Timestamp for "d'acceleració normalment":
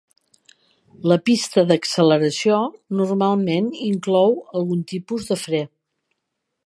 1.71-3.69